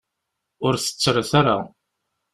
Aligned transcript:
Ur 0.65 0.73
tettret 0.77 1.31
ara. 1.39 1.57